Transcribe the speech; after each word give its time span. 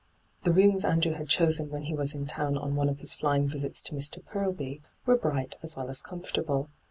The 0.45 0.51
rooms 0.51 0.83
Andrew 0.83 1.11
had 1.13 1.29
chosen 1.29 1.69
when 1.69 1.83
he 1.83 1.93
was 1.93 2.15
in 2.15 2.25
town 2.25 2.57
on 2.57 2.75
one 2.75 2.89
of 2.89 2.97
his 3.01 3.13
flying 3.13 3.47
visits 3.47 3.83
to 3.83 3.93
Mr. 3.93 4.25
Parlby 4.25 4.81
were 5.05 5.15
bright 5.15 5.57
as 5.61 5.75
well 5.75 5.91
as 5.91 6.01
comfortable. 6.01 6.71